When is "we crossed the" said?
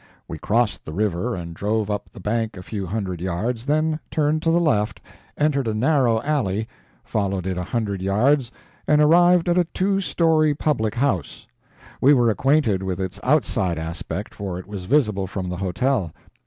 0.27-0.93